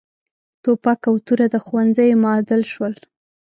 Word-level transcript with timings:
ټوپک 0.63 1.01
او 1.09 1.15
توره 1.25 1.47
د 1.53 1.55
ښوونځیو 1.65 2.19
معادل 2.23 2.61
شول. 2.71 2.93